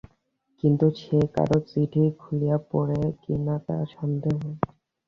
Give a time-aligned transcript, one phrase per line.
[0.63, 3.55] কিন্তু সে কারো চিঠি খুলিয়া পড়ে কি না
[3.93, 4.37] সন্দেহ।